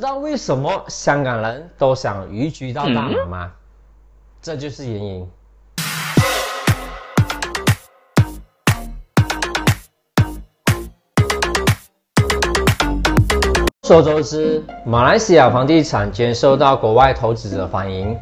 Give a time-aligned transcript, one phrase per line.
[0.00, 3.52] 知道为什么香港人都想移居到大马吗？
[4.40, 5.28] 这就是原因。
[13.82, 18.18] 众所周知，马来西亚房地产均受到国外投资者欢迎。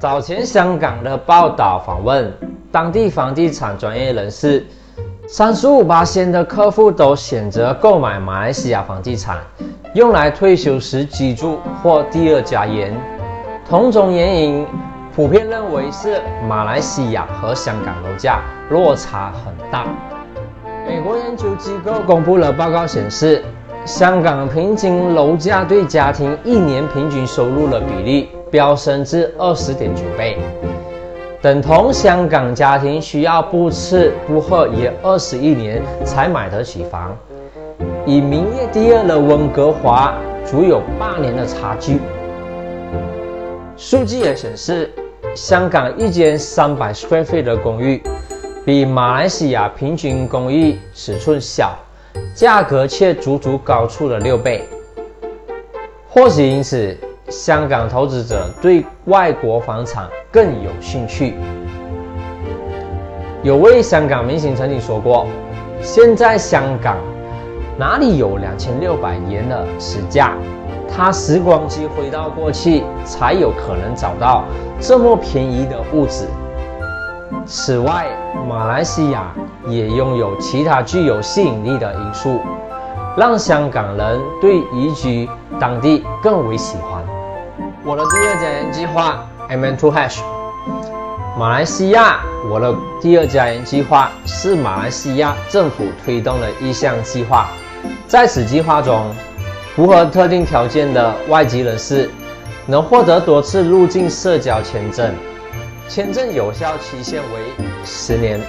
[0.00, 2.32] 早前香港的报道访问
[2.72, 4.66] 当地房地产专业人士，
[5.28, 9.44] 三十五八线的客户都选择购买马来西亚房地产。
[9.94, 12.94] 用来退休时居住或第二家园，
[13.68, 14.64] 同种原因
[15.12, 19.84] 普遍认为是马来西亚和香港楼价落差很大。
[20.86, 23.42] 美国研究机构公布了报告显示，
[23.84, 30.38] 香港平均楼价对家庭一年平均收入的比例飙升至二十点九倍，
[31.42, 37.16] 等同香港家庭需要不吃不喝也二十一年才买得起房。
[38.06, 40.14] 以名列第二的温哥华，
[40.44, 41.98] 足有八年的差距。
[43.76, 44.90] 数据也显示，
[45.34, 48.02] 香港一间三百 square feet 的公寓，
[48.64, 51.76] 比马来西亚平均公寓尺寸小，
[52.34, 54.64] 价格却足足高出了六倍。
[56.08, 56.96] 或许因此，
[57.28, 61.34] 香港投资者对外国房产更有兴趣。
[63.42, 65.26] 有位香港明星曾经说过
[65.82, 66.96] ：“现在香港。”
[67.80, 70.32] 哪里有两千六百元的市价？
[70.94, 74.44] 他时光机回到过去，才有可能找到
[74.78, 76.26] 这么便宜的物质。
[77.46, 78.06] 此外，
[78.46, 79.32] 马来西亚
[79.66, 82.38] 也拥有其他具有吸引力的因素，
[83.16, 85.26] 让香港人对移居
[85.58, 87.02] 当地更为喜欢。
[87.82, 90.20] 我的第二家园计划 MN Two Hash，
[91.38, 92.20] 马来西亚。
[92.50, 97.48] 我的第二家园计划是马来西亚政府推动的一项计划。
[98.06, 99.14] 在此计划中，
[99.74, 102.10] 符合特定条件的外籍人士
[102.66, 105.14] 能获得多次入境社交签证，
[105.88, 108.40] 签证有效期限为十年。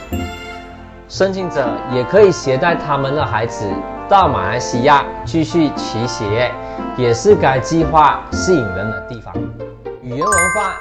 [1.07, 3.65] 申请者也可以携带他们的孩子
[4.07, 6.51] 到马来西亚继续其学业，
[6.97, 9.33] 也是该计划吸引人的地方。
[10.01, 10.79] 语言文化，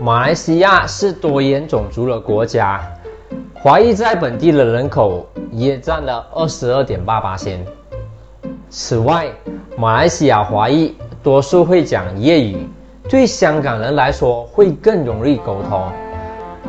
[0.00, 2.80] 马来西亚是多元种族的国家，
[3.54, 5.26] 华裔在本地的人口
[5.58, 7.64] 也占了二十二点八八千。
[8.70, 9.26] 此外，
[9.76, 12.68] 马来西亚华裔多数会讲粤语，
[13.08, 15.90] 对香港人来说会更容易沟通。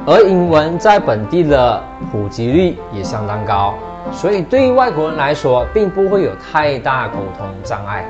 [0.06, 3.76] 而英文在本地的普及率也相当高，
[4.12, 8.06] 所以对于外国人来说，并不会有太大沟通障碍。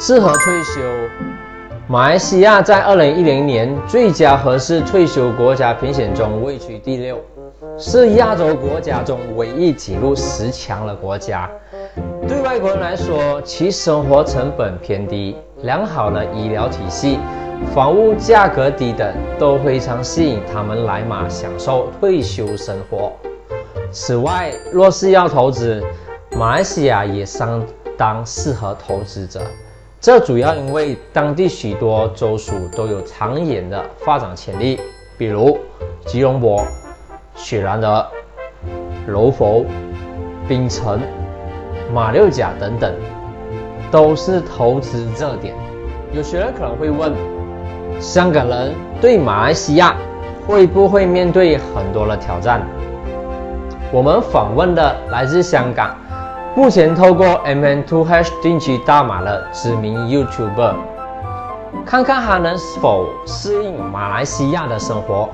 [0.00, 0.80] 适合退休，
[1.86, 7.18] 马来西亚在二零一零年最佳合适退休国家评选中位居第六，
[7.80, 11.48] 是亚洲国家中唯一进入十强的国家。
[12.26, 17.20] 对外国人来说，其生活成本偏低、良好的医疗体系、
[17.72, 23.12] 房屋价格低等，都非常吸引他们来马享受退休生活。
[23.92, 25.80] 此外，若是要投资，
[26.36, 27.64] 马来西亚也相
[27.96, 29.40] 当适合投资者。
[30.00, 34.80] 这主要因为当地许多州属都有长远的发展潜力，
[35.16, 35.56] 比如
[36.06, 36.64] 吉隆坡、
[37.38, 38.04] 雪兰莪、
[39.06, 39.64] 柔佛、
[40.48, 41.00] 槟城。
[41.94, 42.92] 马六甲等等，
[43.90, 45.54] 都是投资热点。
[46.12, 47.10] 有学人可能会问：
[47.98, 49.94] 香港人对马来西亚
[50.46, 52.60] 会不会面对很多的挑战？
[53.90, 55.96] 我们访问的来自香港，
[56.54, 60.74] 目前透过 MN Two Hash 定居大马的知名 YouTuber，
[61.86, 65.30] 看看他能否适应马来西亚的生活。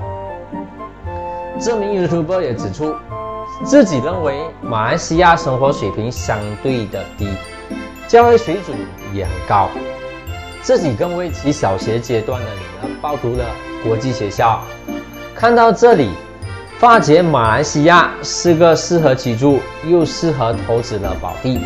[1.59, 2.95] 这名 YouTuber 也指出。
[3.63, 7.29] 自己认为马来西亚生活水平相对的低，
[8.05, 8.77] 教育水准
[9.13, 9.69] 也很高。
[10.61, 13.45] 自己更为其小学阶段的女儿报读了
[13.81, 14.59] 国际学校。
[15.33, 16.09] 看到这里，
[16.79, 21.61] 发觉马来西亚是个适合居住又适合投资的宝地。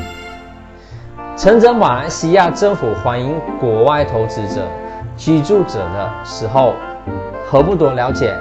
[1.35, 4.61] 趁着马来西亚政府欢迎国外投资者
[5.17, 6.75] 居住者的时候，
[7.49, 8.31] 何不多了解，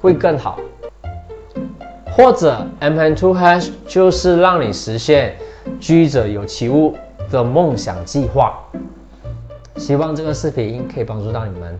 [0.00, 0.58] 会更好。
[2.16, 5.36] 或者 M N Two Hash 就是让你实现
[5.80, 6.96] 居者有其屋
[7.28, 8.56] 的梦想计划。
[9.76, 11.76] 希望这个视频可以帮助到你们。